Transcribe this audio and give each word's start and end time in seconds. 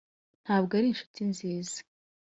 ntabwo 0.43 0.71
ari 0.79 0.87
inshuti 0.89 1.19
nziza. 1.31 1.79